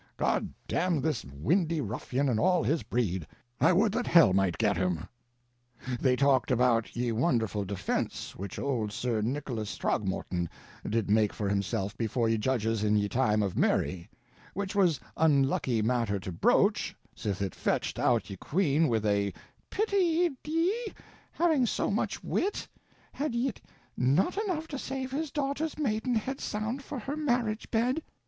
God 0.17 0.51
damn 0.67 0.99
this 0.99 1.23
windy 1.25 1.79
ruffian 1.79 2.27
and 2.27 2.39
all 2.39 2.63
his 2.63 2.81
breed. 2.81 3.27
I 3.59 3.71
wolde 3.71 3.91
that 3.91 4.07
hell 4.07 4.33
mighte 4.33 4.57
get 4.57 4.75
him. 4.75 5.07
They 5.99 6.15
talked 6.15 6.49
about 6.49 6.95
ye 6.95 7.11
wonderful 7.11 7.65
defense 7.65 8.35
which 8.35 8.57
old 8.57 8.91
Sr. 8.91 9.21
Nicholas 9.21 9.77
Throgmorton 9.77 10.49
did 10.89 11.11
make 11.11 11.33
for 11.33 11.47
himself 11.47 11.95
before 11.99 12.27
ye 12.27 12.39
judges 12.39 12.83
in 12.83 12.97
ye 12.97 13.07
time 13.07 13.43
of 13.43 13.55
Mary; 13.55 14.09
which 14.55 14.73
was 14.73 14.99
unlucky 15.17 15.83
matter 15.83 16.19
to 16.19 16.31
broach, 16.31 16.95
sith 17.15 17.39
it 17.39 17.53
fetched 17.53 17.99
out 17.99 18.27
ye 18.31 18.37
quene 18.37 18.87
with 18.87 19.05
a 19.05 19.31
'Pity 19.69 20.25
yt 20.29 20.37
he, 20.43 20.93
having 21.31 21.67
so 21.67 21.91
much 21.91 22.23
wit, 22.23 22.67
had 23.13 23.35
yet 23.35 23.61
not 23.95 24.35
enough 24.45 24.67
to 24.69 24.79
save 24.79 25.11
his 25.11 25.29
doter's 25.29 25.75
maidenhedde 25.75 26.41
sound 26.41 26.81
for 26.81 26.97
her 26.97 27.15
marriage 27.15 27.69
bed.' 27.69 28.01